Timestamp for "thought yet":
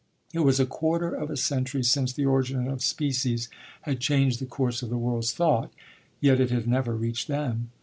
5.31-6.39